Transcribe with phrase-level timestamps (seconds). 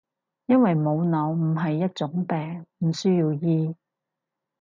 [0.47, 3.75] 因為冇腦唔係一種病，唔需要醫